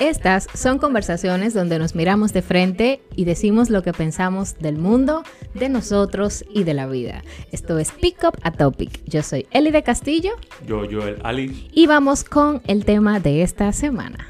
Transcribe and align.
Estas 0.00 0.46
son 0.54 0.78
conversaciones 0.78 1.54
donde 1.54 1.80
nos 1.80 1.96
miramos 1.96 2.32
de 2.32 2.40
frente 2.40 3.00
y 3.16 3.24
decimos 3.24 3.68
lo 3.68 3.82
que 3.82 3.92
pensamos 3.92 4.56
del 4.58 4.76
mundo, 4.76 5.24
de 5.54 5.68
nosotros 5.68 6.44
y 6.54 6.62
de 6.62 6.74
la 6.74 6.86
vida. 6.86 7.24
Esto 7.50 7.78
es 7.80 7.90
Pick 7.90 8.22
Up 8.22 8.38
a 8.42 8.52
Topic. 8.52 9.02
Yo 9.06 9.24
soy 9.24 9.48
Eli 9.50 9.72
de 9.72 9.82
Castillo. 9.82 10.30
Yo, 10.64 10.84
Joel 10.88 11.18
Ali. 11.24 11.68
Y 11.72 11.88
vamos 11.88 12.22
con 12.22 12.62
el 12.68 12.84
tema 12.84 13.18
de 13.18 13.42
esta 13.42 13.72
semana. 13.72 14.27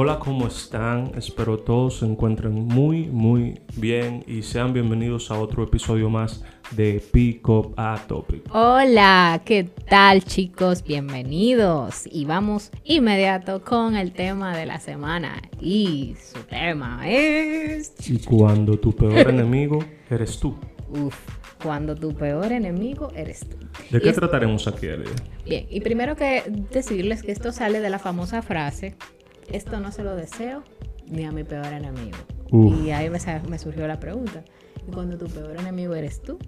Hola, 0.00 0.20
¿cómo 0.20 0.46
están? 0.46 1.10
Espero 1.16 1.58
todos 1.58 1.98
se 1.98 2.04
encuentren 2.04 2.52
muy, 2.52 3.06
muy 3.06 3.60
bien 3.74 4.22
y 4.28 4.42
sean 4.42 4.72
bienvenidos 4.72 5.32
a 5.32 5.40
otro 5.40 5.64
episodio 5.64 6.08
más 6.08 6.44
de 6.70 7.02
Pick 7.10 7.48
Up 7.48 7.74
a 7.76 8.00
Topic. 8.06 8.44
Hola, 8.54 9.42
¿qué 9.44 9.64
tal 9.64 10.22
chicos? 10.22 10.84
Bienvenidos 10.84 12.04
y 12.06 12.26
vamos 12.26 12.70
inmediato 12.84 13.64
con 13.64 13.96
el 13.96 14.12
tema 14.12 14.56
de 14.56 14.66
la 14.66 14.78
semana 14.78 15.42
y 15.60 16.14
su 16.32 16.44
tema 16.44 17.00
es... 17.10 17.92
Y 18.08 18.20
cuando 18.20 18.78
tu 18.78 18.94
peor 18.94 19.28
enemigo 19.30 19.80
eres 20.08 20.38
tú. 20.38 20.54
Uf, 20.90 21.16
cuando 21.60 21.96
tu 21.96 22.14
peor 22.14 22.52
enemigo 22.52 23.10
eres 23.16 23.40
tú. 23.40 23.56
¿De 23.90 24.00
qué 24.00 24.12
trataremos 24.12 24.68
aquí, 24.68 24.86
Elia? 24.86 25.10
Bien, 25.44 25.66
y 25.68 25.80
primero 25.80 26.14
que 26.14 26.44
decirles 26.70 27.24
que 27.24 27.32
esto 27.32 27.50
sale 27.50 27.80
de 27.80 27.90
la 27.90 27.98
famosa 27.98 28.42
frase 28.42 28.94
esto 29.50 29.80
no 29.80 29.92
se 29.92 30.02
lo 30.02 30.14
deseo 30.16 30.62
ni 31.06 31.24
a 31.24 31.32
mi 31.32 31.44
peor 31.44 31.72
enemigo. 31.72 32.18
Y 32.50 32.90
ahí 32.90 33.10
me, 33.10 33.58
surgió 33.58 33.86
la 33.86 34.00
pregunta, 34.00 34.42
¿y 34.86 34.90
cuando 34.90 35.18
tu 35.18 35.26
peor 35.26 35.56
enemigo 35.58 35.94
eres 35.94 36.22
tú? 36.22 36.38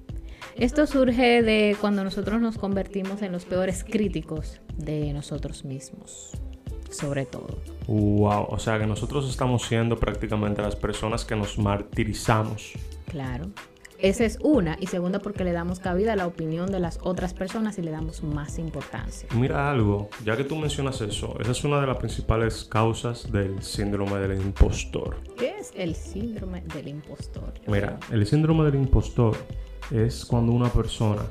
Esto 0.56 0.86
surge 0.86 1.42
de 1.42 1.76
cuando 1.80 2.04
nosotros 2.04 2.40
nos 2.40 2.56
convertimos 2.56 3.23
en 3.23 3.32
los 3.32 3.45
peores 3.45 3.84
críticos 3.84 4.60
de 4.76 5.12
nosotros 5.12 5.64
mismos, 5.64 6.32
sobre 6.90 7.26
todo. 7.26 7.59
Wow, 7.87 8.46
o 8.48 8.59
sea 8.59 8.79
que 8.79 8.87
nosotros 8.87 9.29
estamos 9.29 9.62
siendo 9.66 9.98
prácticamente 9.98 10.62
las 10.62 10.76
personas 10.76 11.24
que 11.24 11.37
nos 11.37 11.59
martirizamos. 11.59 12.73
Claro. 13.07 13.51
Esa 14.02 14.24
es 14.24 14.38
una. 14.40 14.79
Y 14.80 14.87
segunda, 14.87 15.18
porque 15.18 15.45
le 15.45 15.52
damos 15.52 15.79
cabida 15.79 16.15
a 16.15 16.16
la 16.16 16.26
opinión 16.26 16.73
de 16.73 16.80
las 16.80 16.98
otras 17.02 17.34
personas 17.34 17.79
y 17.79 17.82
le 17.82 17.90
damos 17.90 18.23
más 18.23 18.59
importancia. 18.59 19.29
Mira 19.34 19.70
algo, 19.70 20.09
ya 20.24 20.37
que 20.37 20.45
tú 20.45 20.57
mencionas 20.57 21.01
eso, 21.02 21.37
esa 21.38 21.51
es 21.51 21.65
una 21.65 21.80
de 21.80 21.87
las 21.87 21.98
principales 21.98 22.65
causas 22.65 23.30
del 23.30 23.62
síndrome 23.62 24.18
del 24.18 24.40
impostor. 24.40 25.18
¿Qué 25.37 25.54
es 25.59 25.73
el 25.76 25.95
síndrome 25.95 26.62
del 26.74 26.88
impostor? 26.88 27.52
Mira, 27.66 27.98
el 28.10 28.26
síndrome 28.26 28.65
del 28.65 28.76
impostor 28.76 29.37
es 29.90 30.24
cuando 30.24 30.52
una 30.52 30.70
persona 30.70 31.23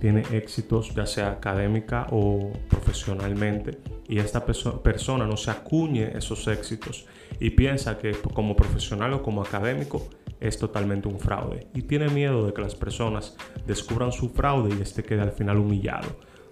tiene 0.00 0.22
éxitos, 0.32 0.94
ya 0.94 1.06
sea 1.06 1.30
académica 1.30 2.06
o 2.10 2.52
profesionalmente, 2.68 3.78
y 4.06 4.18
esta 4.18 4.44
persona 4.44 5.26
no 5.26 5.36
se 5.36 5.50
acuñe 5.50 6.16
esos 6.16 6.46
éxitos 6.46 7.06
y 7.40 7.50
piensa 7.50 7.98
que 7.98 8.12
como 8.12 8.54
profesional 8.54 9.14
o 9.14 9.22
como 9.22 9.42
académico 9.42 10.06
es 10.40 10.58
totalmente 10.58 11.08
un 11.08 11.18
fraude 11.18 11.66
y 11.74 11.82
tiene 11.82 12.08
miedo 12.08 12.46
de 12.46 12.52
que 12.52 12.62
las 12.62 12.74
personas 12.74 13.36
descubran 13.66 14.12
su 14.12 14.28
fraude 14.30 14.74
y 14.76 14.82
este 14.82 15.02
quede 15.02 15.22
al 15.22 15.32
final 15.32 15.58
humillado 15.58 16.08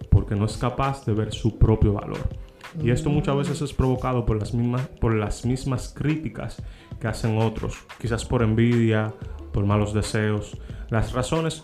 porque 0.09 0.35
no 0.35 0.45
es 0.45 0.57
capaz 0.57 1.05
de 1.05 1.13
ver 1.13 1.33
su 1.33 1.57
propio 1.57 1.93
valor. 1.93 2.27
Y 2.81 2.91
esto 2.91 3.09
muchas 3.09 3.35
veces 3.35 3.61
es 3.61 3.73
provocado 3.73 4.25
por 4.25 4.37
las 4.37 4.53
mismas, 4.53 4.87
por 4.99 5.13
las 5.13 5.45
mismas 5.45 5.93
críticas 5.95 6.61
que 6.99 7.07
hacen 7.07 7.37
otros, 7.37 7.77
quizás 7.99 8.25
por 8.25 8.43
envidia, 8.43 9.13
por 9.51 9.65
malos 9.65 9.93
deseos. 9.93 10.57
Las 10.89 11.13
razones 11.13 11.63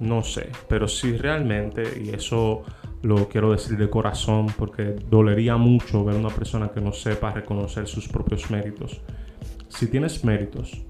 no 0.00 0.22
sé, 0.22 0.50
pero 0.68 0.88
si 0.88 1.16
realmente, 1.16 2.02
y 2.02 2.10
eso 2.10 2.62
lo 3.02 3.28
quiero 3.28 3.52
decir 3.52 3.76
de 3.76 3.90
corazón 3.90 4.46
porque 4.56 4.96
dolería 5.08 5.56
mucho 5.56 6.04
ver 6.04 6.16
a 6.16 6.18
una 6.18 6.30
persona 6.30 6.70
que 6.70 6.80
no 6.80 6.92
sepa 6.92 7.32
reconocer 7.32 7.86
sus 7.86 8.08
propios 8.08 8.50
méritos. 8.50 9.00
Si 9.68 9.88
tienes 9.88 10.24
méritos, 10.24 10.84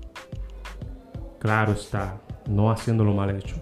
claro 1.44 1.72
está, 1.72 2.22
no 2.48 2.70
haciéndolo 2.70 3.12
mal 3.12 3.36
hecho. 3.36 3.56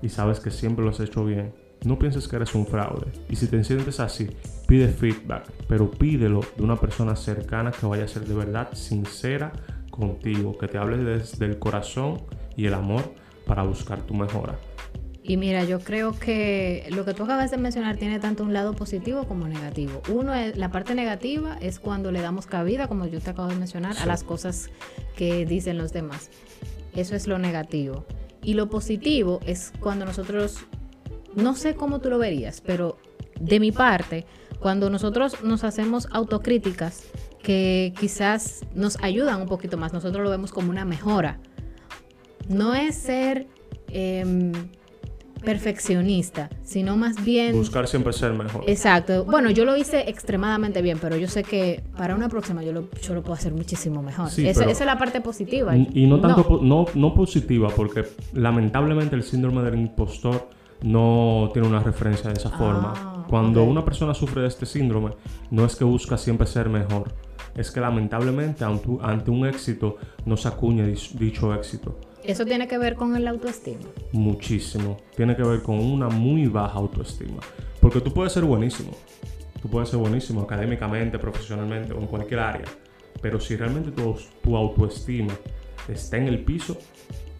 Y 0.00 0.08
sabes 0.08 0.38
que 0.38 0.52
siempre 0.52 0.84
lo 0.84 0.92
has 0.92 1.00
hecho 1.00 1.24
bien. 1.24 1.52
No 1.84 1.98
pienses 1.98 2.28
que 2.28 2.36
eres 2.36 2.54
un 2.54 2.64
fraude. 2.64 3.10
Y 3.28 3.34
si 3.34 3.48
te 3.48 3.62
sientes 3.64 3.98
así, 3.98 4.30
pide 4.68 4.86
feedback, 4.86 5.50
pero 5.66 5.90
pídelo 5.90 6.42
de 6.56 6.62
una 6.62 6.76
persona 6.76 7.16
cercana 7.16 7.72
que 7.72 7.86
vaya 7.86 8.04
a 8.04 8.08
ser 8.08 8.24
de 8.24 8.34
verdad 8.34 8.68
sincera 8.72 9.52
contigo, 9.90 10.56
que 10.58 10.68
te 10.68 10.78
hable 10.78 10.96
desde 10.98 11.44
el 11.46 11.58
corazón 11.58 12.22
y 12.56 12.66
el 12.66 12.74
amor 12.74 13.02
para 13.48 13.64
buscar 13.64 14.00
tu 14.02 14.14
mejora. 14.14 14.56
Y 15.24 15.36
mira, 15.38 15.64
yo 15.64 15.80
creo 15.80 16.16
que 16.16 16.86
lo 16.90 17.04
que 17.04 17.14
tú 17.14 17.24
acabas 17.24 17.50
de 17.50 17.56
mencionar 17.56 17.96
tiene 17.96 18.20
tanto 18.20 18.44
un 18.44 18.52
lado 18.52 18.74
positivo 18.74 19.24
como 19.24 19.48
negativo. 19.48 20.02
Uno, 20.08 20.32
es, 20.34 20.56
la 20.56 20.70
parte 20.70 20.94
negativa 20.94 21.58
es 21.60 21.80
cuando 21.80 22.12
le 22.12 22.20
damos 22.20 22.46
cabida, 22.46 22.86
como 22.86 23.06
yo 23.06 23.20
te 23.20 23.30
acabo 23.30 23.48
de 23.48 23.56
mencionar, 23.56 23.98
a 23.98 24.06
las 24.06 24.22
cosas 24.22 24.70
que 25.16 25.44
dicen 25.46 25.78
los 25.78 25.92
demás. 25.92 26.30
Eso 26.98 27.14
es 27.14 27.26
lo 27.26 27.38
negativo. 27.38 28.04
Y 28.42 28.54
lo 28.54 28.68
positivo 28.68 29.40
es 29.46 29.72
cuando 29.80 30.04
nosotros, 30.04 30.58
no 31.34 31.54
sé 31.54 31.74
cómo 31.74 32.00
tú 32.00 32.10
lo 32.10 32.18
verías, 32.18 32.60
pero 32.60 32.98
de 33.40 33.60
mi 33.60 33.72
parte, 33.72 34.26
cuando 34.60 34.90
nosotros 34.90 35.42
nos 35.44 35.64
hacemos 35.64 36.08
autocríticas 36.10 37.04
que 37.42 37.94
quizás 37.98 38.64
nos 38.74 38.98
ayudan 39.02 39.40
un 39.40 39.48
poquito 39.48 39.76
más, 39.76 39.92
nosotros 39.92 40.24
lo 40.24 40.30
vemos 40.30 40.50
como 40.50 40.70
una 40.70 40.84
mejora. 40.84 41.38
No 42.48 42.74
es 42.74 42.96
ser 42.96 43.46
em, 43.88 44.52
perfeccionista, 45.44 46.50
sino 46.62 46.96
más 46.96 47.24
bien... 47.24 47.54
Buscar 47.56 47.88
siempre 47.88 48.12
ser 48.12 48.32
mejor. 48.32 48.64
Exacto. 48.66 49.24
Bueno, 49.24 49.50
yo 49.50 49.64
lo 49.64 49.76
hice 49.76 50.08
extremadamente 50.08 50.82
bien, 50.82 50.98
pero 51.00 51.16
yo 51.16 51.28
sé 51.28 51.42
que 51.42 51.82
para 51.96 52.14
una 52.14 52.28
próxima 52.28 52.62
yo 52.62 52.72
lo, 52.72 52.88
yo 53.00 53.14
lo 53.14 53.22
puedo 53.22 53.34
hacer 53.34 53.52
muchísimo 53.52 54.02
mejor. 54.02 54.28
esa, 54.36 54.64
es 54.64 54.80
la 54.80 54.98
parte 54.98 55.20
positiva. 55.20 55.76
Y 55.76 56.06
no 56.06 56.20
tanto 56.20 56.60
no. 56.62 56.86
no, 56.94 57.14
positiva, 57.14 57.68
porque 57.74 58.04
lamentablemente 58.32 59.16
el 59.16 59.22
síndrome 59.22 59.62
del 59.62 59.74
impostor 59.78 60.48
no 60.82 61.50
tiene 61.52 61.68
una 61.68 61.80
referencia 61.80 62.30
de 62.30 62.36
esa 62.36 62.50
ah, 62.52 62.58
forma. 62.58 63.24
Cuando 63.28 63.64
una 63.64 63.84
persona 63.84 64.14
sufre 64.14 64.42
de 64.42 64.48
este 64.48 64.66
síndrome, 64.66 65.10
no 65.50 65.64
es 65.64 65.76
que 65.76 65.84
busca 65.84 66.16
siempre 66.16 66.46
ser 66.46 66.68
mejor, 66.68 67.12
es 67.54 67.70
que 67.70 67.80
lamentablemente 67.80 68.64
ante 68.64 69.30
un 69.30 69.46
éxito 69.46 69.96
no 70.24 70.36
se 70.36 70.48
acuña 70.48 70.84
dicho 70.86 71.54
éxito. 71.54 71.98
¿Eso 72.28 72.44
tiene 72.44 72.68
que 72.68 72.76
ver 72.76 72.94
con 72.94 73.16
el 73.16 73.26
autoestima? 73.26 73.80
Muchísimo. 74.12 74.98
Tiene 75.16 75.34
que 75.34 75.42
ver 75.42 75.62
con 75.62 75.78
una 75.78 76.10
muy 76.10 76.46
baja 76.46 76.78
autoestima. 76.78 77.38
Porque 77.80 78.02
tú 78.02 78.12
puedes 78.12 78.34
ser 78.34 78.44
buenísimo. 78.44 78.90
Tú 79.62 79.70
puedes 79.70 79.88
ser 79.88 79.98
buenísimo 79.98 80.42
académicamente, 80.42 81.18
profesionalmente 81.18 81.94
o 81.94 81.98
en 81.98 82.06
cualquier 82.06 82.40
área. 82.40 82.66
Pero 83.22 83.40
si 83.40 83.56
realmente 83.56 83.92
tu, 83.92 84.14
tu 84.42 84.54
autoestima 84.58 85.32
está 85.88 86.18
en 86.18 86.28
el 86.28 86.44
piso, 86.44 86.76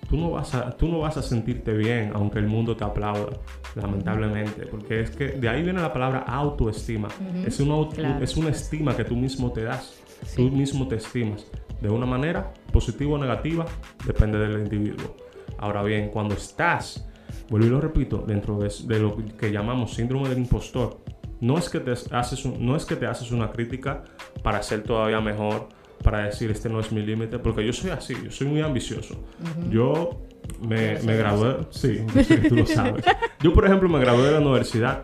tú 0.08 0.16
no, 0.16 0.30
vas 0.30 0.54
a, 0.54 0.70
tú 0.74 0.88
no 0.88 1.00
vas 1.00 1.18
a 1.18 1.22
sentirte 1.22 1.74
bien 1.74 2.12
aunque 2.14 2.38
el 2.38 2.46
mundo 2.46 2.74
te 2.74 2.84
aplauda, 2.84 3.36
lamentablemente. 3.74 4.64
Porque 4.64 5.02
es 5.02 5.10
que 5.10 5.32
de 5.32 5.50
ahí 5.50 5.62
viene 5.62 5.82
la 5.82 5.92
palabra 5.92 6.20
autoestima. 6.20 7.08
es, 7.46 7.60
una, 7.60 8.22
es 8.22 8.38
una 8.38 8.48
estima 8.48 8.96
que 8.96 9.04
tú 9.04 9.16
mismo 9.16 9.52
te 9.52 9.64
das. 9.64 10.00
Tú 10.34 10.50
mismo 10.50 10.88
te 10.88 10.96
estimas 10.96 11.44
de 11.80 11.88
una 11.88 12.06
manera 12.06 12.52
positiva 12.72 13.14
o 13.14 13.18
negativa, 13.18 13.66
depende 14.06 14.38
del 14.38 14.60
individuo. 14.60 15.16
Ahora 15.58 15.82
bien, 15.82 16.10
cuando 16.10 16.34
estás, 16.34 17.08
vuelvo 17.48 17.66
y 17.66 17.70
lo 17.70 17.80
repito, 17.80 18.24
dentro 18.26 18.58
de, 18.58 18.98
lo 18.98 19.16
que 19.36 19.50
llamamos 19.50 19.94
síndrome 19.94 20.28
del 20.28 20.38
impostor, 20.38 21.00
no 21.40 21.56
es, 21.56 21.68
que 21.68 21.80
te 21.80 21.92
haces 21.92 22.44
no 22.46 22.76
es 22.76 22.84
que 22.84 22.96
te 22.96 23.06
haces 23.06 23.30
una 23.30 23.50
crítica 23.50 24.04
para 24.42 24.62
ser 24.62 24.82
todavía 24.82 25.20
mejor, 25.20 25.68
para 26.02 26.24
decir 26.24 26.50
este 26.50 26.68
no 26.68 26.80
es 26.80 26.90
mi 26.92 27.02
límite, 27.02 27.38
porque 27.38 27.64
yo 27.64 27.72
soy 27.72 27.90
así, 27.90 28.14
yo 28.24 28.30
soy 28.30 28.48
muy 28.48 28.60
ambicioso. 28.60 29.24
Yo 29.70 30.22
me, 30.60 30.98
me 31.00 31.16
gradué, 31.16 31.58
sí, 31.70 32.04
tú 32.48 32.56
lo 32.56 32.66
sabes. 32.66 33.04
Yo, 33.40 33.52
por 33.52 33.64
ejemplo, 33.64 33.88
me 33.88 34.00
gradué 34.00 34.24
de 34.24 34.32
la 34.32 34.40
universidad 34.40 35.02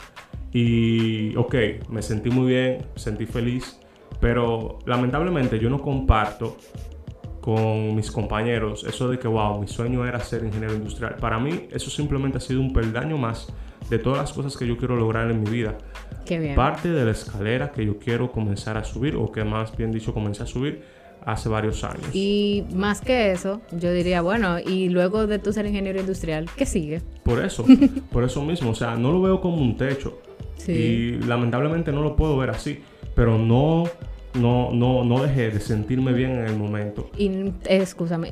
y, 0.53 1.37
ok, 1.37 1.55
me 1.89 2.03
sentí 2.03 2.31
muy 2.31 2.49
bien, 2.49 2.87
sentí 2.97 3.27
feliz, 3.27 3.79
pero 4.21 4.79
lamentablemente 4.87 5.59
yo 5.59 5.71
no 5.71 5.81
comparto 5.81 6.57
con 7.41 7.95
mis 7.95 8.11
compañeros 8.11 8.85
eso 8.85 9.11
de 9.11 9.19
que, 9.19 9.29
wow, 9.29 9.61
mi 9.61 9.69
sueño 9.69 10.07
era 10.07 10.19
ser 10.21 10.45
ingeniero 10.45 10.75
industrial. 10.75 11.17
Para 11.17 11.39
mí 11.39 11.69
eso 11.71 11.91
simplemente 11.91 12.39
ha 12.39 12.41
sido 12.41 12.61
un 12.61 12.73
peldaño 12.73 13.19
más 13.19 13.53
de 13.91 13.99
todas 13.99 14.19
las 14.19 14.33
cosas 14.33 14.57
que 14.57 14.67
yo 14.67 14.79
quiero 14.79 14.97
lograr 14.97 15.31
en 15.31 15.43
mi 15.43 15.51
vida. 15.51 15.77
Qué 16.25 16.39
bien. 16.39 16.55
Parte 16.55 16.89
de 16.89 17.05
la 17.05 17.11
escalera 17.11 17.71
que 17.71 17.85
yo 17.85 17.99
quiero 17.99 18.33
comenzar 18.33 18.79
a 18.79 18.85
subir, 18.85 19.17
o 19.17 19.31
que 19.31 19.45
más 19.45 19.77
bien 19.77 19.93
dicho 19.93 20.15
comencé 20.15 20.43
a 20.43 20.47
subir 20.47 20.83
hace 21.25 21.49
varios 21.49 21.85
años. 21.85 22.07
Y 22.15 22.65
más 22.75 23.01
que 23.01 23.33
eso, 23.33 23.61
yo 23.73 23.93
diría, 23.93 24.23
bueno, 24.23 24.59
y 24.59 24.89
luego 24.89 25.27
de 25.27 25.39
tú 25.39 25.53
ser 25.53 25.67
ingeniero 25.67 26.01
industrial, 26.01 26.49
¿qué 26.57 26.67
sigue? 26.67 27.03
Por 27.25 27.45
eso, 27.45 27.65
por 28.11 28.25
eso 28.25 28.43
mismo, 28.43 28.71
o 28.71 28.75
sea, 28.75 28.97
no 28.97 29.13
lo 29.13 29.23
veo 29.23 29.41
como 29.41 29.59
un 29.59 29.77
techo. 29.77 30.19
Sí. 30.57 30.73
Y 30.73 31.11
lamentablemente 31.27 31.93
no 31.93 32.03
lo 32.03 32.17
puedo 32.17 32.37
ver 32.37 32.51
así, 32.51 32.81
pero 33.15 33.39
no 33.39 33.85
no, 34.35 34.73
no, 34.73 35.05
no 35.05 35.23
dejé 35.23 35.51
de 35.51 35.61
sentirme 35.61 36.13
bien 36.13 36.33
en 36.33 36.47
el 36.47 36.57
momento. 36.57 37.11
Y, 37.17 37.53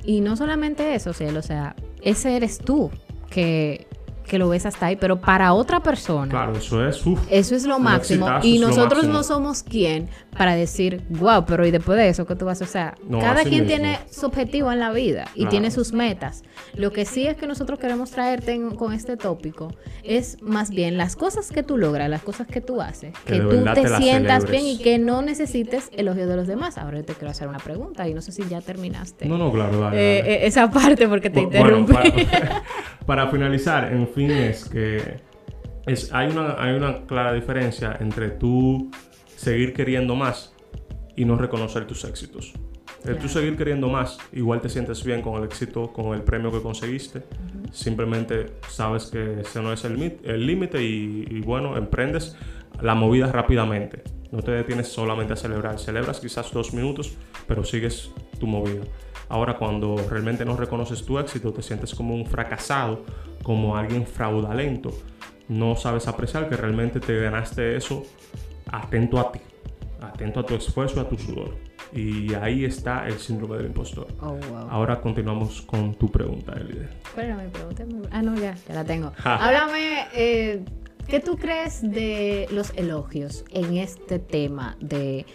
y 0.05 0.21
no 0.21 0.37
solamente 0.37 0.95
eso, 0.95 1.13
cielo, 1.13 1.39
o 1.39 1.43
sea, 1.43 1.77
ese 2.03 2.37
eres 2.37 2.59
tú 2.59 2.91
que 3.31 3.87
que 4.27 4.39
lo 4.39 4.49
ves 4.49 4.67
hasta 4.67 4.87
ahí, 4.87 4.97
pero 4.97 5.21
para 5.21 5.53
otra 5.53 5.81
persona. 5.81 6.31
Claro, 6.31 6.53
eso 6.57 6.87
es. 6.87 7.05
uf, 7.07 7.21
Eso 7.31 7.55
es 7.55 7.65
lo 7.65 7.79
máximo. 7.79 8.27
exitazo, 8.27 8.47
Y 8.47 8.59
nosotros 8.59 8.95
máximo. 9.05 9.13
no 9.13 9.23
somos 9.23 9.63
quien 9.63 10.09
para 10.37 10.55
decir, 10.55 11.03
wow, 11.11 11.45
pero 11.47 11.67
¿y 11.67 11.71
después 11.71 11.99
de 11.99 12.09
eso 12.09 12.27
qué 12.27 12.35
tú 12.37 12.45
vas 12.47 12.61
a 12.61 12.65
hacer? 12.65 12.73
O 12.73 12.73
sea, 12.73 12.95
No, 13.09 13.19
cada 13.19 13.43
quien 13.43 13.65
mismo. 13.65 13.67
tiene 13.69 13.99
su 14.11 14.25
objetivo 14.27 14.73
en 14.73 14.79
la 14.81 14.93
vida 14.93 15.27
y 15.35 15.41
Claro. 15.41 15.51
tiene 15.51 15.71
sus 15.71 15.93
metas. 15.93 16.43
Lo 16.75 16.91
que 16.93 17.05
sí 17.05 17.27
es 17.27 17.37
que 17.37 17.47
nosotros 17.47 17.79
queremos 17.79 18.11
traerte 18.13 18.53
en- 18.53 18.71
con 18.77 18.93
este 18.95 19.17
tópico 19.17 19.75
es 20.05 20.41
más 20.43 20.71
bien 20.71 20.97
las 20.97 21.17
cosas 21.17 21.51
que 21.51 21.63
tú 21.63 21.77
logras, 21.77 22.09
las 22.09 22.23
cosas 22.23 22.47
que 22.47 22.61
tú 22.63 22.81
haces, 22.81 23.13
Que 23.27 23.35
que, 23.35 23.41
tú 23.41 23.51
te 23.65 23.83
te 23.83 23.89
sientas 23.99 24.43
celebres. 24.45 24.51
bien 24.51 24.67
y 24.67 24.79
que 24.79 24.99
no 24.99 25.21
necesites 25.23 25.91
elogio 25.93 26.27
de 26.27 26.37
los 26.37 26.47
demás. 26.47 26.79
Ahora 26.79 26.99
yo 26.99 27.05
te 27.05 27.13
quiero 27.15 27.31
hacer 27.31 27.49
una 27.49 27.59
pregunta 27.59 28.09
y 28.09 28.15
no 28.15 28.23
sé 28.23 28.33
si 28.33 28.43
ya 28.49 28.61
terminaste. 28.63 29.27
No, 29.27 29.37
no, 29.37 29.53
claro, 29.53 29.79
dale, 29.81 29.97
Eh, 29.97 30.19
dale. 30.23 30.35
eh, 30.35 30.47
esa 30.47 30.71
parte 30.71 31.07
porque 31.09 31.29
te 31.29 31.41
Bu- 31.43 31.51
bueno, 31.59 31.79
interrumpí. 31.81 32.25
para, 32.25 32.63
para 33.07 33.29
finalizar, 33.31 33.93
en 33.93 34.07
fin, 34.13 34.31
es 34.31 34.69
que 34.69 35.17
es, 35.87 36.13
hay, 36.13 36.31
una, 36.31 36.63
hay 36.63 36.75
una 36.75 37.07
clara 37.07 37.33
diferencia 37.33 37.97
entre 38.01 38.31
tú 38.31 38.91
seguir 39.37 39.73
queriendo 39.73 40.15
más 40.15 40.55
y 41.17 41.25
no 41.25 41.37
reconocer 41.37 41.87
tus 41.87 42.05
éxitos. 42.05 42.53
El 43.05 43.19
tú 43.19 43.29
seguir 43.29 43.57
queriendo 43.57 43.89
más, 43.89 44.19
igual 44.33 44.61
te 44.61 44.69
sientes 44.69 45.03
bien 45.03 45.23
con 45.23 45.37
el 45.37 45.45
éxito, 45.45 45.93
con 45.93 46.15
el 46.15 46.23
premio 46.23 46.53
que 46.53 46.63
conseguiste. 46.63 47.25
Simplemente 47.73 48.53
sabes 48.69 49.07
que 49.07 49.41
ese 49.41 49.61
no 49.61 49.73
es 49.73 49.85
el 49.85 49.99
mit- 49.99 50.21
el 50.23 50.47
límite 50.47 50.81
y, 50.81 51.27
y 51.29 51.41
bueno, 51.41 51.77
emprendes 51.77 52.37
la 52.81 52.95
movida 52.95 53.33
rápidamente. 53.33 54.05
No 54.31 54.41
te 54.41 54.53
detienes 54.53 54.87
solamente 54.87 55.33
a 55.33 55.37
celebrar. 55.37 55.81
Celebras 55.81 56.21
quizás 56.21 56.53
dos 56.53 56.73
minutos, 56.73 57.17
pero 57.49 57.65
sigues 57.65 58.13
tu 58.39 58.47
movida. 58.47 58.83
Ahora, 59.29 59.57
cuando 59.57 59.97
realmente 60.09 60.45
no 60.45 60.57
reconoces 60.57 61.05
tu 61.05 61.19
éxito, 61.19 61.53
te 61.53 61.63
sientes 61.63 61.95
como 61.95 62.15
un 62.15 62.25
fracasado, 62.25 63.05
como 63.43 63.77
alguien 63.77 64.07
fraudulento. 64.07 64.91
No 65.49 65.77
sabes 65.77 66.09
apreciar 66.09 66.49
que 66.49 66.57
realmente 66.57 67.01
te 67.01 67.21
ganaste 67.21 67.77
eso 67.77 68.05
atento 68.71 69.19
a 69.19 69.31
ti, 69.31 69.41
atento 70.01 70.41
a 70.41 70.47
tu 70.47 70.55
esfuerzo 70.55 70.97
y 70.97 71.01
a 71.01 71.09
tu 71.09 71.17
sudor. 71.19 71.57
Y 71.93 72.33
ahí 72.35 72.65
está 72.65 73.07
el 73.07 73.19
síndrome 73.19 73.59
del 73.59 73.67
impostor. 73.67 74.07
Oh, 74.21 74.33
wow. 74.33 74.69
Ahora 74.71 75.01
continuamos 75.01 75.61
con 75.63 75.95
tu 75.95 76.11
pregunta, 76.11 76.55
Elide. 76.55 76.89
Pero 77.15 77.37
mi 77.37 77.49
pregunta 77.49 77.85
Ah, 78.11 78.23
no, 78.23 78.35
ya, 78.37 78.55
ya 78.67 78.75
la 78.75 78.85
tengo. 78.85 79.13
Háblame, 79.23 80.07
eh, 80.15 80.65
¿qué 81.07 81.21
tú 81.21 81.37
crees 81.37 81.83
de 81.83 82.49
los 82.51 82.73
elogios 82.77 83.45
en 83.51 83.77
este 83.77 84.19
tema 84.19 84.77
de, 84.81 85.27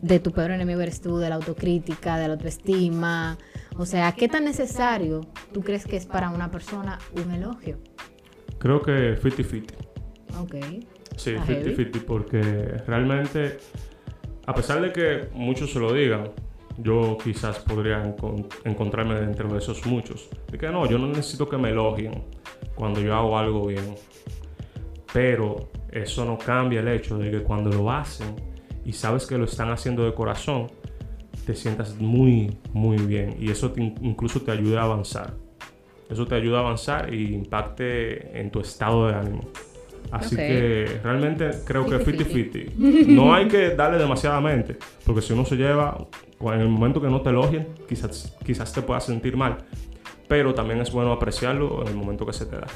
de 0.00 0.20
tu 0.20 0.32
peor 0.32 0.50
enemigo 0.50 0.80
eres 0.80 1.00
tú, 1.00 1.18
de 1.18 1.28
la 1.28 1.34
autocrítica, 1.36 2.18
de 2.18 2.28
la 2.28 2.34
autoestima? 2.34 3.38
O 3.76 3.86
sea, 3.86 4.12
¿qué 4.12 4.28
tan 4.28 4.44
necesario 4.44 5.20
tú 5.52 5.60
crees 5.62 5.84
que 5.86 5.96
es 5.96 6.06
para 6.06 6.30
una 6.30 6.50
persona 6.50 6.98
un 7.22 7.30
elogio? 7.32 7.78
Creo 8.58 8.80
que 8.82 9.18
50-50. 9.20 9.64
Ok. 10.40 10.54
Sí, 11.16 11.30
Está 11.30 11.44
heavy. 11.46 11.74
50-50, 11.74 12.04
porque 12.04 12.40
realmente, 12.86 13.58
a 14.46 14.54
pesar 14.54 14.80
de 14.80 14.92
que 14.92 15.28
muchos 15.34 15.72
se 15.72 15.78
lo 15.78 15.92
digan, 15.92 16.30
yo 16.78 17.16
quizás 17.22 17.58
podría 17.60 18.02
encon- 18.04 18.46
encontrarme 18.64 19.14
dentro 19.20 19.48
de 19.50 19.58
esos 19.58 19.86
muchos. 19.86 20.28
De 20.50 20.58
que 20.58 20.68
no, 20.68 20.86
yo 20.86 20.98
no 20.98 21.06
necesito 21.06 21.48
que 21.48 21.56
me 21.56 21.70
elogien 21.70 22.24
cuando 22.74 23.00
yo 23.00 23.14
hago 23.14 23.38
algo 23.38 23.66
bien. 23.66 23.94
Pero 25.12 25.70
eso 25.90 26.24
no 26.24 26.36
cambia 26.36 26.80
el 26.80 26.88
hecho 26.88 27.16
de 27.16 27.30
que 27.30 27.42
cuando 27.42 27.70
lo 27.70 27.90
hacen 27.90 28.34
y 28.86 28.92
sabes 28.92 29.26
que 29.26 29.36
lo 29.36 29.44
están 29.44 29.70
haciendo 29.70 30.04
de 30.04 30.14
corazón, 30.14 30.68
te 31.44 31.54
sientas 31.54 31.96
muy, 31.98 32.56
muy 32.72 32.96
bien. 32.98 33.36
Y 33.40 33.50
eso 33.50 33.70
te 33.72 33.82
in- 33.82 33.94
incluso 34.02 34.40
te 34.42 34.50
ayuda 34.52 34.80
a 34.80 34.84
avanzar. 34.84 35.34
Eso 36.08 36.26
te 36.26 36.34
ayuda 36.36 36.58
a 36.58 36.60
avanzar 36.60 37.12
y 37.12 37.34
impacte 37.34 38.40
en 38.40 38.50
tu 38.50 38.60
estado 38.60 39.08
de 39.08 39.14
ánimo. 39.14 39.40
Así 40.12 40.36
que 40.36 41.00
realmente 41.02 41.50
creo 41.66 41.84
que 41.84 41.98
50-50. 41.98 42.76
50-50. 42.76 43.06
No 43.08 43.34
hay 43.34 43.48
que 43.48 43.70
darle 43.70 43.98
demasiadamente, 43.98 44.76
porque 45.04 45.20
si 45.20 45.32
uno 45.32 45.44
se 45.44 45.56
lleva, 45.56 46.06
o 46.38 46.52
en 46.52 46.60
el 46.60 46.68
momento 46.68 47.00
que 47.00 47.08
no 47.08 47.20
te 47.22 47.30
elogien, 47.30 47.66
quizás, 47.88 48.32
quizás 48.44 48.72
te 48.72 48.82
puedas 48.82 49.04
sentir 49.04 49.36
mal. 49.36 49.58
Pero 50.28 50.54
también 50.54 50.80
es 50.80 50.90
bueno 50.90 51.12
apreciarlo 51.12 51.82
en 51.82 51.88
el 51.88 51.96
momento 51.96 52.26
que 52.26 52.32
se 52.32 52.46
te 52.46 52.56
da. 52.56 52.66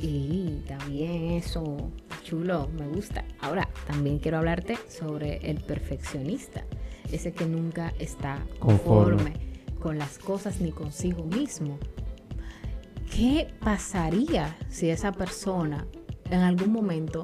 Y 0.00 0.62
también 0.66 1.30
eso, 1.32 1.90
chulo, 2.24 2.68
me 2.78 2.86
gusta. 2.88 3.24
Ahora, 3.40 3.68
también 3.86 4.18
quiero 4.18 4.38
hablarte 4.38 4.76
sobre 4.88 5.36
el 5.50 5.60
perfeccionista, 5.60 6.64
ese 7.12 7.32
que 7.32 7.46
nunca 7.46 7.94
está 7.98 8.42
conforme, 8.58 9.32
Conforme. 9.32 9.78
con 9.80 9.98
las 9.98 10.18
cosas 10.18 10.60
ni 10.60 10.72
consigo 10.72 11.24
mismo. 11.24 11.78
¿Qué 13.14 13.48
pasaría 13.60 14.56
si 14.68 14.90
esa 14.90 15.12
persona 15.12 15.86
en 16.30 16.40
algún 16.40 16.72
momento 16.72 17.22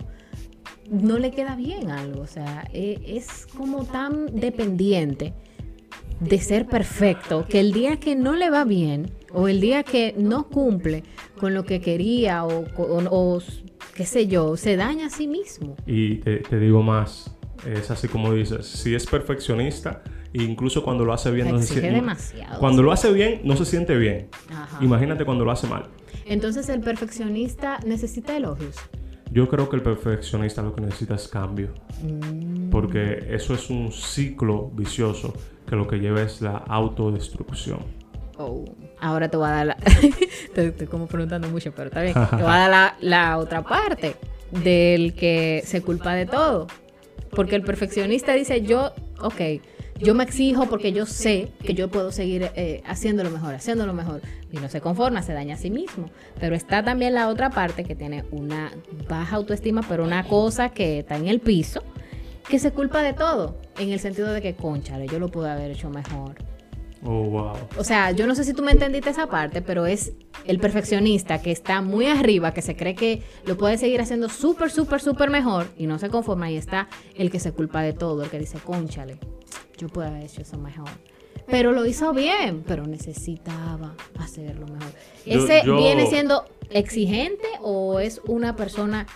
no 0.90 1.19
le 1.19 1.32
queda 1.32 1.56
bien 1.56 1.90
algo? 1.90 2.23
O 2.23 2.26
sea, 2.26 2.67
e- 2.73 3.00
es 3.05 3.46
como 3.56 3.84
tan 3.84 4.26
dependiente 4.38 5.34
de 6.22 6.38
ser 6.40 6.66
perfecto 6.66 7.46
que 7.48 7.60
el 7.60 7.72
día 7.72 7.98
que 7.98 8.14
no 8.14 8.34
le 8.36 8.50
va 8.50 8.64
bien 8.64 9.10
o 9.32 9.48
el 9.48 9.60
día 9.60 9.82
que 9.82 10.14
no 10.19 10.48
cumple 10.48 11.02
con 11.38 11.54
lo 11.54 11.64
que 11.64 11.80
quería 11.80 12.44
o, 12.44 12.64
o- 12.76 13.02
o 13.10 13.42
qué 13.94 14.06
sé 14.06 14.26
yo, 14.26 14.56
se 14.56 14.76
daña 14.76 15.06
a 15.06 15.10
sí 15.10 15.26
mismo. 15.26 15.76
Y 15.86 16.16
te, 16.16 16.36
te 16.38 16.58
digo 16.58 16.82
más, 16.82 17.34
es 17.66 17.90
así 17.90 18.08
como 18.08 18.32
dices, 18.32 18.66
si 18.66 18.94
es 18.94 19.06
perfeccionista, 19.06 20.02
incluso 20.32 20.82
cuando 20.82 21.04
lo 21.04 21.12
hace 21.12 21.30
bien, 21.30 21.50
no 21.50 21.58
se 21.60 21.74
siente- 21.74 21.90
demasiado. 21.92 22.58
Cuando 22.60 22.82
lo 22.82 22.92
hace 22.92 23.12
bien, 23.12 23.40
no 23.44 23.56
se 23.56 23.64
siente 23.64 23.96
bien. 23.96 24.28
Ajá. 24.50 24.78
Imagínate 24.82 25.24
cuando 25.24 25.44
lo 25.44 25.50
hace 25.50 25.66
mal. 25.66 25.86
Entonces 26.26 26.69
el 26.69 26.80
perfeccionista 26.80 27.80
necesita 27.84 28.36
elogios. 28.36 28.76
Yo 29.32 29.48
creo 29.48 29.69
que 29.70 29.76
el 29.76 29.82
perfeccionista 29.82 30.62
lo 30.62 30.74
que 30.74 30.82
necesita 30.82 31.14
es 31.14 31.26
cambio. 31.26 31.72
Mm, 32.02 32.69
Porque 32.70 33.26
eso 33.30 33.54
es 33.54 33.70
un 33.70 33.90
ciclo 33.90 34.70
vicioso 34.74 35.32
que 35.72 35.76
lo 35.76 35.88
que 35.88 35.96
lleva 35.96 36.20
es 36.20 36.42
la 36.42 36.58
autodestrucción. 36.58 37.78
oh. 38.36 38.62
Ahora 39.00 39.30
te 39.30 39.38
voy 39.38 39.48
a 39.48 39.50
dar 39.52 39.66
la... 39.69 39.76
te 40.54 40.66
estoy 40.66 40.86
como 40.86 41.06
preguntando 41.06 41.48
mucho, 41.48 41.72
pero 41.74 41.88
está 41.88 42.02
bien. 42.02 42.12
Te 42.12 42.36
voy 42.36 42.44
a 42.44 42.69
dar 42.69 42.94
la, 43.00 43.38
otra 43.38 43.62
parte 43.62 44.16
del 44.50 45.14
que 45.14 45.62
se 45.64 45.80
culpa 45.80 46.14
de 46.14 46.26
todo. 46.26 46.66
Porque 47.30 47.56
el 47.56 47.62
perfeccionista 47.62 48.34
dice, 48.34 48.60
yo, 48.60 48.92
ok, 49.22 49.40
yo 49.98 50.14
me 50.14 50.24
exijo 50.24 50.66
porque 50.66 50.92
yo 50.92 51.06
sé 51.06 51.48
que 51.64 51.72
yo 51.72 51.88
puedo 51.88 52.12
seguir 52.12 52.50
eh, 52.54 52.82
haciéndolo 52.84 53.30
mejor, 53.30 53.54
haciéndolo 53.54 53.94
mejor. 53.94 54.20
Y 54.52 54.58
no 54.58 54.69
se 54.69 54.82
conforma, 54.82 55.22
se 55.22 55.32
daña 55.32 55.54
a 55.54 55.58
sí 55.58 55.70
mismo. 55.70 56.10
Pero 56.38 56.54
está 56.54 56.84
también 56.84 57.14
la 57.14 57.28
otra 57.28 57.48
parte 57.48 57.82
que 57.82 57.96
tiene 57.96 58.24
una 58.30 58.72
baja 59.08 59.36
autoestima, 59.36 59.80
pero 59.88 60.04
una 60.04 60.28
cosa 60.28 60.69
que 60.69 60.98
está 60.98 61.16
en 61.16 61.28
el 61.28 61.40
piso, 61.40 61.82
que 62.49 62.58
se 62.58 62.72
culpa 62.72 63.03
de 63.03 63.13
todo. 63.13 63.58
En 63.79 63.91
el 63.91 64.01
sentido 64.01 64.32
de 64.32 64.41
que, 64.43 64.55
conchale, 64.55 65.06
yo 65.06 65.19
lo 65.19 65.29
pude 65.29 65.51
haber 65.51 65.70
hecho 65.70 65.89
mejor. 65.91 66.34
Oh, 67.05 67.25
wow. 67.25 67.53
O 67.79 67.82
sea, 67.84 68.13
yo 68.13 68.27
no 68.29 68.34
sé 68.37 68.44
si 68.44 68.53
tú 68.55 68.63
me 68.63 68.70
entendiste 68.70 69.11
esa 69.11 69.27
parte, 69.27 69.61
pero 69.61 69.87
es 69.87 70.13
el 70.44 70.61
perfeccionista 70.61 71.43
que 71.43 71.51
está 71.51 71.82
muy 71.82 72.06
arriba, 72.06 72.55
que 72.55 72.63
se 72.63 72.77
cree 72.77 72.94
que 72.94 73.22
lo 73.44 73.56
puede 73.56 73.77
seguir 73.77 74.01
haciendo 74.01 74.29
súper, 74.29 74.70
súper, 74.70 75.01
súper 75.01 75.29
mejor 75.31 75.67
y 75.77 75.87
no 75.87 75.99
se 75.99 76.11
conforma. 76.11 76.51
Y 76.51 76.56
está 76.56 76.89
el 77.17 77.31
que 77.31 77.41
se 77.41 77.51
culpa 77.53 77.82
de 77.82 77.93
todo, 77.93 78.22
el 78.22 78.31
que 78.31 78.39
dice, 78.39 78.58
conchale, 78.58 79.19
yo 79.79 79.89
puedo 79.89 80.06
haber 80.08 80.22
hecho 80.25 80.43
eso 80.43 80.58
mejor. 80.58 80.89
Pero 81.49 81.72
lo 81.72 81.84
hizo 81.87 82.13
bien, 82.13 82.63
pero 82.65 82.87
necesitaba 82.87 83.96
hacerlo 84.20 84.67
mejor. 84.69 84.93
¿Ese 85.27 85.63
yo- 85.67 85.77
viene 85.77 86.06
siendo 86.06 86.44
exigente 86.70 87.49
o 87.63 87.99
es 87.99 88.20
una 88.29 88.55
persona 88.55 89.06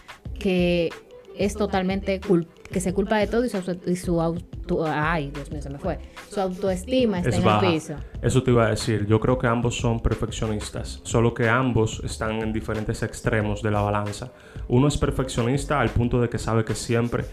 que 0.41 0.91
es 1.39 1.55
totalmente 1.55 2.21
cul- 2.21 2.49
que 2.71 2.81
se 2.81 2.93
culpa 2.93 3.17
de 3.19 3.27
todo 3.27 3.45
y 3.45 3.49
su, 3.49 3.59
y 3.87 3.97
su 3.97 4.21
auto, 4.21 4.85
ay, 4.87 5.31
Dios 5.33 5.51
mío, 5.51 5.63
se 5.63 5.71
me 5.71 5.79
fue. 5.79 5.99
Su 6.31 6.41
autoestima 6.41 7.19
está 7.19 7.31
Es 7.31 7.37
en 7.37 7.45
baja. 7.45 7.67
el 7.67 7.73
piso. 7.75 7.95
Eso 8.23 8.43
te 8.43 8.51
iba 8.51 8.67
a 8.67 8.71
decir. 8.71 9.07
Yo 9.07 9.21
creo 9.21 9.39
que 9.39 9.47
ambos 9.47 9.77
son 9.77 10.01
perfeccionistas, 10.01 11.01
solo 11.05 11.33
que 11.35 11.49
ambos 11.49 12.03
están 12.05 12.43
en 12.43 12.53
diferentes 12.53 13.03
extremos 13.03 13.63
de 13.63 13.71
la 13.71 13.81
balanza. 13.83 14.33
Uno 14.69 14.89
es 14.89 14.97
perfeccionista 14.99 15.81
al 15.81 15.91
punto 15.91 16.21
de 16.21 16.29
que 16.29 16.39
sabe 16.39 16.65
que 16.65 16.75
siempre 16.75 17.25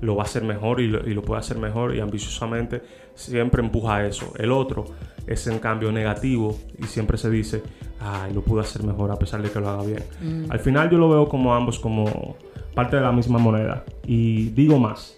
lo 0.00 0.16
va 0.16 0.22
a 0.22 0.26
hacer 0.26 0.42
mejor 0.44 0.80
y 0.80 0.88
lo, 0.88 1.06
y 1.06 1.12
lo 1.14 1.22
puede 1.22 1.40
hacer 1.40 1.58
mejor 1.58 1.94
y 1.94 2.00
ambiciosamente 2.00 2.82
siempre 3.14 3.62
empuja 3.62 3.96
a 3.96 4.06
eso. 4.06 4.32
El 4.38 4.50
otro 4.50 4.86
es 5.26 5.46
en 5.46 5.58
cambio 5.58 5.92
negativo 5.92 6.58
y 6.78 6.84
siempre 6.84 7.18
se 7.18 7.28
dice, 7.30 7.62
ay, 8.00 8.32
lo 8.32 8.40
pude 8.42 8.62
hacer 8.62 8.82
mejor 8.82 9.10
a 9.12 9.16
pesar 9.16 9.42
de 9.42 9.50
que 9.50 9.60
lo 9.60 9.68
haga 9.68 9.84
bien. 9.84 10.46
Al 10.48 10.58
final 10.58 10.88
yo 10.90 10.96
lo 10.98 11.08
veo 11.10 11.28
como 11.28 11.54
ambos 11.54 11.78
como 11.78 12.34
parte 12.74 12.96
de 12.96 13.02
la 13.02 13.12
misma 13.12 13.38
moneda. 13.38 13.84
Y 14.06 14.50
digo 14.50 14.78
más, 14.78 15.16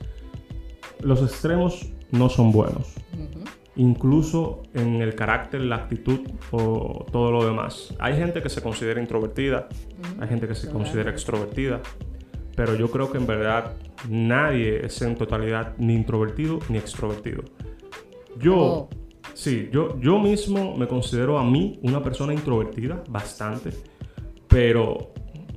los 1.00 1.22
extremos 1.22 1.92
no 2.10 2.28
son 2.28 2.52
buenos 2.52 2.94
incluso 3.76 4.62
en 4.74 5.00
el 5.00 5.14
carácter, 5.14 5.62
la 5.62 5.76
actitud 5.76 6.20
o 6.50 7.06
todo 7.10 7.30
lo 7.30 7.44
demás. 7.44 7.94
Hay 7.98 8.16
gente 8.16 8.42
que 8.42 8.48
se 8.48 8.62
considera 8.62 9.00
introvertida, 9.00 9.68
hay 10.20 10.28
gente 10.28 10.46
que 10.46 10.54
se 10.54 10.70
considera 10.70 11.10
extrovertida, 11.10 11.80
pero 12.54 12.74
yo 12.74 12.90
creo 12.90 13.10
que 13.10 13.18
en 13.18 13.26
verdad 13.26 13.72
nadie 14.08 14.84
es 14.84 15.00
en 15.02 15.16
totalidad 15.16 15.74
ni 15.78 15.94
introvertido 15.94 16.58
ni 16.68 16.78
extrovertido. 16.78 17.42
Yo, 18.38 18.56
Oh. 18.56 18.88
sí, 19.34 19.68
yo, 19.72 19.98
yo 20.00 20.18
mismo 20.18 20.76
me 20.76 20.86
considero 20.86 21.38
a 21.38 21.44
mí 21.44 21.78
una 21.82 22.02
persona 22.02 22.34
introvertida, 22.34 23.02
bastante, 23.08 23.70
pero 24.48 25.12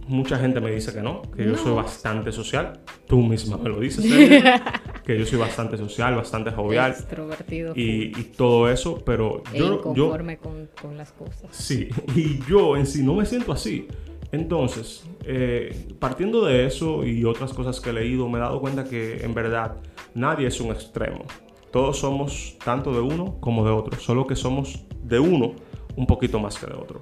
mucha 0.07 0.37
gente 0.37 0.61
me 0.61 0.71
dice 0.71 0.93
que 0.93 1.01
no, 1.01 1.21
que 1.35 1.45
yo 1.45 1.55
soy 1.57 1.73
bastante 1.73 2.31
social. 2.31 2.79
Tú 3.07 3.21
misma 3.21 3.57
me 3.57 3.69
lo 3.69 3.79
dices, 3.79 4.05
que 5.05 5.19
yo 5.19 5.25
soy 5.25 5.39
bastante 5.39 5.77
social, 5.77 6.15
bastante 6.15 6.51
jovial. 6.51 6.91
Extrovertido. 6.91 7.73
Y, 7.75 8.13
y 8.19 8.23
todo 8.35 8.69
eso, 8.69 9.01
pero 9.05 9.43
e 9.53 9.59
yo, 9.59 9.83
yo, 9.93 10.05
inconforme 10.05 10.37
con, 10.37 10.69
con 10.81 10.97
las 10.97 11.11
cosas. 11.11 11.49
Sí, 11.51 11.89
y 12.15 12.39
yo 12.47 12.77
en 12.77 12.85
sí 12.85 13.03
no 13.03 13.15
me 13.15 13.25
siento 13.25 13.51
así. 13.51 13.87
Entonces, 14.31 15.05
eh, 15.23 15.87
partiendo 15.99 16.45
de 16.45 16.65
eso 16.65 17.05
y 17.05 17.23
otras 17.23 17.53
cosas 17.53 17.79
que 17.79 17.91
he 17.91 17.93
leído, 17.93 18.27
me 18.27 18.37
he 18.37 18.41
dado 18.41 18.59
cuenta 18.59 18.83
que 18.83 19.23
en 19.23 19.33
verdad 19.33 19.77
nadie 20.13 20.47
es 20.47 20.59
un 20.59 20.71
extremo. 20.71 21.25
Todos 21.71 21.99
somos 21.99 22.57
tanto 22.63 22.93
de 22.93 23.01
uno 23.01 23.37
como 23.39 23.65
de 23.65 23.71
otro, 23.71 23.99
solo 23.99 24.25
que 24.27 24.35
somos 24.35 24.85
de 25.03 25.19
uno 25.19 25.53
un 25.95 26.05
poquito 26.07 26.39
más 26.39 26.57
que 26.57 26.67
de 26.67 26.73
otro. 26.73 27.01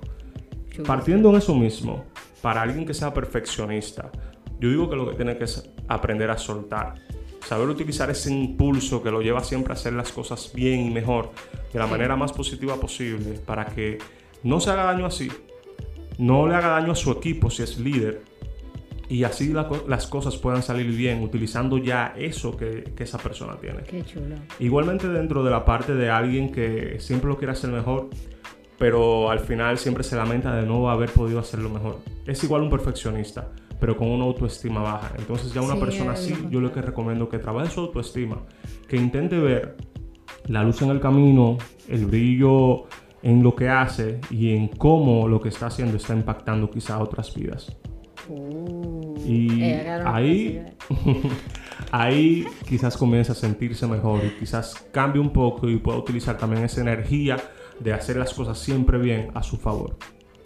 Partiendo 0.86 1.30
en 1.30 1.36
eso 1.36 1.54
mismo, 1.54 2.06
para 2.44 2.62
alguien 2.62 2.86
que 2.86 2.94
sea 2.94 3.14
perfeccionista, 3.14 4.12
yo 4.60 4.70
digo 4.70 4.90
que 4.90 4.98
lo 4.98 5.10
que 5.10 5.16
tiene 5.16 5.38
que 5.38 5.46
es 5.46 5.72
aprender 5.88 6.30
a 6.30 6.38
soltar. 6.38 6.96
Saber 7.48 7.70
utilizar 7.70 8.10
ese 8.10 8.32
impulso 8.32 9.02
que 9.02 9.10
lo 9.10 9.22
lleva 9.22 9.42
siempre 9.46 9.72
a 9.72 9.76
hacer 9.76 9.94
las 9.94 10.12
cosas 10.12 10.52
bien 10.54 10.82
y 10.82 10.90
mejor, 10.90 11.32
de 11.72 11.80
la 11.80 11.88
manera 11.88 12.18
más 12.18 12.34
positiva 12.34 12.76
posible, 12.76 13.40
para 13.46 13.66
que 13.68 13.98
no 14.44 14.60
se 14.60 14.72
haga 14.72 14.84
daño 14.84 15.06
así, 15.06 15.32
no 16.18 16.46
le 16.46 16.56
haga 16.56 16.68
daño 16.68 16.92
a 16.92 16.96
su 16.96 17.12
equipo 17.12 17.50
si 17.50 17.64
es 17.64 17.80
líder, 17.80 18.24
y 19.08 19.24
así 19.24 19.54
la 19.54 19.70
las 19.88 20.08
cosas 20.08 20.36
puedan 20.36 20.64
salir 20.64 20.88
bien 20.88 21.24
utilizando 21.24 21.78
ya 21.78 22.14
eso 22.18 22.58
que, 22.58 22.84
que 22.96 23.04
esa 23.04 23.20
persona 23.20 23.56
tiene. 23.56 23.84
Qué 23.84 24.04
chulo. 24.04 24.36
Igualmente 24.60 25.08
dentro 25.08 25.46
de 25.46 25.52
la 25.52 25.64
parte 25.64 25.94
de 25.94 26.10
alguien 26.10 26.52
que 26.52 26.98
siempre 27.00 27.30
lo 27.30 27.38
quiere 27.38 27.54
hacer 27.54 27.70
mejor, 27.70 28.10
pero 28.84 29.32
al 29.32 29.40
final 29.40 29.78
siempre 29.78 30.04
se 30.04 30.14
lamenta 30.18 30.54
de 30.54 30.66
no 30.66 30.90
haber 30.90 31.10
podido 31.10 31.40
hacerlo 31.40 31.70
mejor. 31.70 32.00
Es 32.28 32.44
igual 32.44 32.64
un 32.64 32.70
perfeccionista, 32.70 33.48
pero 33.80 33.96
con 33.96 34.10
una 34.10 34.26
autoestima 34.26 34.82
baja. 34.82 35.14
Entonces 35.18 35.54
ya 35.54 35.62
una 35.62 35.76
Sí, 35.76 35.80
persona 35.80 36.12
así, 36.12 36.36
yo 36.50 36.60
lo 36.60 36.74
que 36.74 36.82
recomiendo 36.82 37.30
que 37.30 37.40
trabaje 37.40 37.70
su 37.70 37.80
autoestima, 37.80 38.44
que 38.90 38.98
intente 38.98 39.40
ver 39.40 39.78
la 40.48 40.64
luz 40.64 40.82
en 40.82 40.90
el 40.90 41.00
camino, 41.00 41.58
el 41.88 42.08
brillo 42.08 42.84
en 43.22 43.42
lo 43.42 43.56
que 43.56 43.70
hace 43.70 44.20
y 44.30 44.54
en 44.54 44.68
cómo 44.68 45.30
lo 45.30 45.40
que 45.40 45.48
está 45.48 45.68
haciendo 45.68 45.96
está 45.96 46.14
impactando 46.14 46.70
quizá 46.70 47.00
otras 47.02 47.34
vidas. 47.34 47.78
Uh, 48.28 49.16
Y 49.24 49.64
eh, 49.64 49.86
ahí, 50.04 50.62
posibilidad. 50.90 51.32
ahí 51.92 52.46
quizás 52.68 52.98
comienza 52.98 53.32
a 53.32 53.36
sentirse 53.36 53.88
mejor 53.88 54.26
y 54.26 54.32
quizás 54.32 54.76
cambie 54.92 55.22
un 55.22 55.32
poco 55.32 55.70
y 55.70 55.78
pueda 55.78 56.00
utilizar 56.00 56.38
también 56.38 56.66
esa 56.66 56.82
energía 56.82 57.38
de 57.80 57.94
hacer 57.94 58.18
las 58.18 58.34
cosas 58.34 58.60
siempre 58.60 58.98
bien 58.98 59.30
a 59.34 59.44
su 59.44 59.58
favor. 59.58 59.98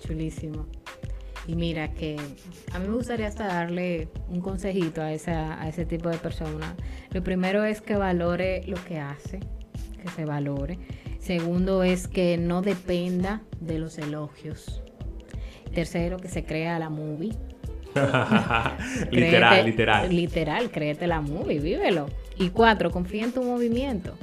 Chulísimo. 0.06 0.66
Y 1.48 1.56
mira 1.56 1.94
que 1.94 2.18
a 2.74 2.80
mí 2.80 2.88
me 2.88 2.96
gustaría 2.96 3.28
hasta 3.28 3.48
darle 3.48 4.10
un 4.28 4.42
consejito 4.42 5.02
a, 5.02 5.14
esa, 5.14 5.62
a 5.62 5.70
ese 5.70 5.86
tipo 5.86 6.10
de 6.10 6.18
persona. 6.18 6.76
Lo 7.12 7.24
primero 7.24 7.64
es 7.64 7.82
que 7.82 7.96
valore 7.96 8.64
lo 8.68 8.76
que 8.84 9.00
hace, 9.00 9.40
que 10.02 10.10
se 10.10 10.26
valore. 10.26 10.78
Segundo 11.20 11.84
es 11.84 12.08
que 12.08 12.38
no 12.38 12.62
dependa 12.62 13.42
de 13.62 13.80
los 13.80 13.98
elogios. 13.98 14.82
Tercero, 15.74 16.18
que 16.18 16.28
se 16.28 16.44
crea 16.44 16.80
la 16.80 16.90
movie. 16.90 17.34
literal, 19.12 19.66
literal. 19.66 20.10
Literal, 20.10 20.72
créete 20.72 21.08
la 21.08 21.22
movie, 21.22 21.60
vívelo. 21.60 22.08
Y 22.38 22.50
cuatro, 22.50 22.92
confía 22.92 23.24
en 23.24 23.32
tu 23.32 23.42
movimiento. 23.42 24.16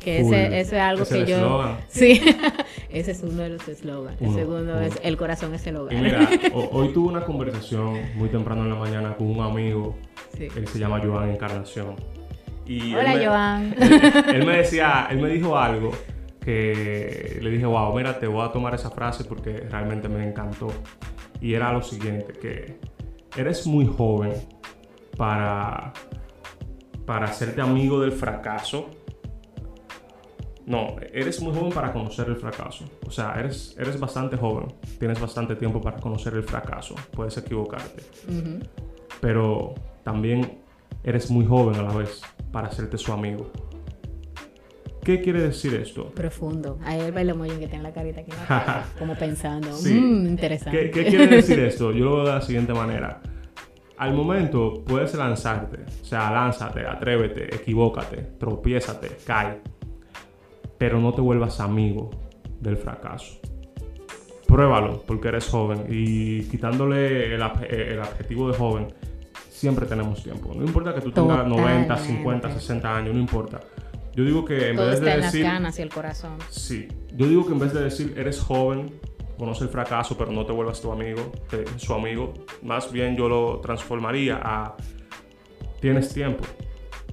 Que 0.00 0.22
Full. 0.22 0.34
ese, 0.34 0.60
eso 0.60 0.76
es 0.76 0.82
algo 0.82 1.02
Ese 1.02 1.24
que 1.24 1.30
yo. 1.30 1.76
Sí, 1.88 2.20
ese 2.90 3.10
es 3.12 3.22
uno 3.22 3.42
de 3.42 3.50
los 3.50 3.68
eslogans. 3.68 4.20
El 4.20 4.34
segundo 4.34 4.72
uno. 4.72 4.80
es 4.80 4.98
el 5.02 5.16
corazón 5.16 5.54
es 5.54 5.66
el 5.66 5.74
Y 5.74 5.78
hogar. 5.78 5.94
mira, 6.02 6.28
ho- 6.54 6.68
hoy 6.72 6.88
tuve 6.92 7.08
una 7.08 7.24
conversación 7.24 8.00
muy 8.16 8.28
temprano 8.30 8.62
en 8.64 8.70
la 8.70 8.76
mañana 8.76 9.14
con 9.16 9.26
un 9.30 9.40
amigo, 9.40 9.96
Sí. 10.36 10.48
él 10.56 10.66
se 10.68 10.78
llama 10.78 11.00
Joan 11.04 11.30
Encarnación. 11.30 11.96
Y 12.66 12.92
él 12.92 12.98
Hola, 13.00 13.14
me- 13.16 13.26
Joan. 13.26 13.74
Él, 13.80 14.34
él 14.36 14.46
me 14.46 14.56
decía, 14.58 15.08
él 15.10 15.18
me 15.18 15.28
dijo 15.28 15.58
algo 15.58 15.90
que 16.44 17.38
le 17.42 17.50
dije, 17.50 17.66
wow, 17.66 17.94
mira, 17.94 18.18
te 18.18 18.26
voy 18.26 18.46
a 18.46 18.52
tomar 18.52 18.74
esa 18.74 18.90
frase 18.90 19.24
porque 19.24 19.66
realmente 19.68 20.08
me 20.08 20.26
encantó. 20.26 20.68
Y 21.40 21.54
era 21.54 21.72
lo 21.72 21.82
siguiente, 21.82 22.32
que 22.34 22.78
eres 23.36 23.66
muy 23.66 23.86
joven 23.86 24.32
para, 25.16 25.92
para 27.06 27.26
hacerte 27.26 27.60
amigo 27.60 28.00
del 28.00 28.12
fracaso. 28.12 28.88
No, 30.70 30.94
eres 31.12 31.42
muy 31.42 31.52
joven 31.52 31.72
para 31.72 31.92
conocer 31.92 32.28
el 32.28 32.36
fracaso. 32.36 32.84
O 33.04 33.10
sea, 33.10 33.34
eres, 33.36 33.74
eres 33.76 33.98
bastante 33.98 34.36
joven. 34.36 34.72
Tienes 35.00 35.20
bastante 35.20 35.56
tiempo 35.56 35.80
para 35.80 35.96
conocer 35.96 36.32
el 36.34 36.44
fracaso. 36.44 36.94
Puedes 37.10 37.36
equivocarte. 37.38 38.02
Ujú. 38.28 38.60
Pero 39.20 39.74
también 40.04 40.60
eres 41.02 41.28
muy 41.28 41.44
joven 41.44 41.74
a 41.80 41.82
la 41.82 41.92
vez 41.92 42.22
para 42.52 42.68
hacerte 42.68 42.96
su 42.98 43.12
amigo. 43.12 43.50
¿Qué 45.02 45.20
quiere 45.20 45.40
decir 45.42 45.74
esto? 45.74 46.10
Profundo. 46.10 46.78
Ahí 46.84 47.00
el 47.00 47.10
baile 47.10 47.34
que 47.58 47.66
tiene 47.66 47.82
la 47.82 47.92
carita 47.92 48.20
aquí. 48.20 48.30
como 49.00 49.16
pensando. 49.16 49.72
Sí. 49.72 49.94
"Mm, 49.94 50.26
interesante. 50.28 50.78
¿Qué, 50.78 50.90
qué 50.92 51.06
quiere 51.10 51.26
decir 51.26 51.58
esto? 51.58 51.90
Yo 51.90 52.04
lo 52.04 52.16
veo 52.18 52.26
de 52.26 52.32
la 52.34 52.42
siguiente 52.42 52.72
manera. 52.72 53.20
Al 53.96 54.14
momento 54.14 54.84
puedes 54.86 55.14
lanzarte, 55.16 55.78
o 56.00 56.04
sea, 56.04 56.30
lánzate, 56.30 56.86
atrévete, 56.86 57.54
equivócate, 57.54 58.16
tropiézate, 58.38 59.08
cae, 59.26 59.60
pero 60.80 60.98
no 60.98 61.12
te 61.12 61.20
vuelvas 61.20 61.60
amigo 61.60 62.08
del 62.58 62.78
fracaso. 62.78 63.38
Pruébalo 64.46 65.02
porque 65.02 65.28
eres 65.28 65.46
joven 65.46 65.84
y 65.90 66.44
quitándole 66.44 67.34
el, 67.34 67.42
eh, 67.42 67.88
el 67.92 68.00
adjetivo 68.00 68.50
de 68.50 68.56
joven, 68.56 68.88
siempre 69.50 69.84
tenemos 69.84 70.22
tiempo. 70.22 70.54
No 70.54 70.64
importa 70.64 70.94
que 70.94 71.02
tú 71.02 71.12
tengas 71.12 71.46
90, 71.46 71.94
50, 71.98 72.24
Totalmente. 72.24 72.60
60 72.60 72.96
años, 72.96 73.14
no 73.14 73.20
importa. 73.20 73.60
Yo 74.14 74.24
digo 74.24 74.42
que 74.42 74.70
en 74.70 74.76
Todo 74.76 74.86
vez 74.86 74.94
está 74.94 75.04
de 75.04 75.12
en 75.12 75.20
las 75.20 75.32
decir... 75.32 75.44
ganas 75.46 75.78
y 75.78 75.82
el 75.82 75.90
corazón. 75.90 76.38
Sí, 76.48 76.88
yo 77.14 77.28
digo 77.28 77.46
que 77.46 77.52
en 77.52 77.58
vez 77.58 77.74
de 77.74 77.82
decir 77.82 78.14
eres 78.16 78.40
joven, 78.40 78.90
conoce 79.36 79.64
el 79.64 79.70
fracaso, 79.70 80.16
pero 80.16 80.32
no 80.32 80.46
te 80.46 80.52
vuelvas 80.52 80.80
tu 80.80 80.90
amigo, 80.90 81.30
su 81.76 81.92
amigo, 81.92 82.32
más 82.62 82.90
bien 82.90 83.18
yo 83.18 83.28
lo 83.28 83.60
transformaría 83.60 84.40
a 84.42 84.76
tienes 85.78 86.14
tiempo, 86.14 86.42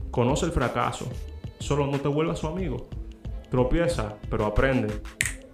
conoce 0.10 0.46
el 0.46 0.54
fracaso, 0.54 1.06
solo 1.60 1.86
no 1.86 2.00
te 2.00 2.08
vuelvas 2.08 2.40
su 2.40 2.48
amigo, 2.48 2.88
tropieza, 3.50 4.16
pero 4.30 4.46
aprende, 4.46 4.88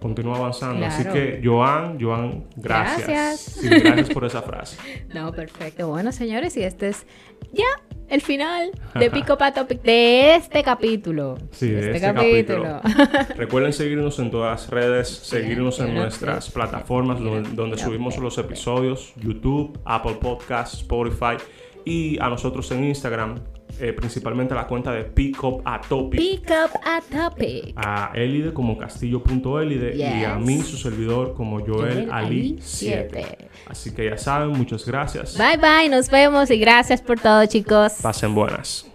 continúa 0.00 0.36
avanzando. 0.36 0.84
Así 0.84 1.04
que 1.04 1.40
Joan, 1.42 1.98
Joan, 2.00 2.44
gracias. 2.56 3.08
Gracias. 3.08 3.40
Sí, 3.40 3.68
gracias 3.68 4.10
por 4.10 4.24
esa 4.24 4.42
frase. 4.42 4.76
No, 5.14 5.32
perfecto. 5.32 5.88
Bueno, 5.88 6.12
señores, 6.12 6.56
y 6.56 6.62
este 6.62 6.88
es 6.88 7.06
ya 7.52 7.64
el 8.08 8.20
final 8.20 8.70
de 8.98 9.10
Pico 9.10 9.38
Pa 9.38 9.52
Topic 9.52 9.80
de 9.82 10.36
este 10.36 10.62
capítulo. 10.62 11.38
Sí, 11.52 11.70
de 11.70 11.92
este 11.92 12.00
capítulo. 12.00 12.80
Recuerden 13.36 13.72
seguirnos 13.72 14.18
en 14.18 14.30
todas 14.30 14.62
las 14.62 14.70
redes, 14.70 15.08
seguirnos 15.08 15.80
en 15.80 15.94
nuestras 15.94 16.50
plataformas 16.50 17.18
donde, 17.20 17.78
subimos 17.78 18.18
los 18.18 18.36
episodios, 18.38 19.14
YouTube, 19.16 19.78
Apple 19.84 20.18
Podcasts, 20.20 20.80
Spotify 20.80 21.36
y 21.84 22.18
a 22.20 22.28
nosotros 22.28 22.70
en 22.72 22.84
Instagram, 22.84 23.40
eh, 23.80 23.92
principalmente 23.92 24.54
la 24.54 24.66
cuenta 24.66 24.92
de 24.92 25.04
Pick 25.04 25.42
Up 25.44 25.62
a 25.64 25.80
Topic. 25.80 26.20
Pick 26.20 26.50
Up 26.50 26.78
a 26.84 27.00
Topic. 27.00 27.72
A 27.76 28.12
Elide 28.14 28.52
como 28.52 28.76
castillo.elide 28.78 29.96
y 29.96 30.02
a 30.02 30.36
Yes. 30.38 30.46
mí, 30.46 30.62
su 30.62 30.76
servidor, 30.76 31.34
como 31.34 31.58
Joel 31.60 32.06
Joel 32.06 32.08
Ali 32.12 32.26
Ali 32.26 32.58
7. 32.60 33.10
siete. 33.10 33.48
Así 33.66 33.94
que 33.94 34.04
ya 34.06 34.16
saben, 34.18 34.50
muchas 34.50 34.84
gracias. 34.86 35.36
Bye 35.38 35.56
bye, 35.58 35.88
nos 35.88 36.10
vemos 36.10 36.50
y 36.50 36.58
gracias 36.58 37.00
por 37.02 37.18
todo, 37.20 37.44
chicos. 37.46 37.94
Pasen 38.02 38.34
buenas. 38.34 38.86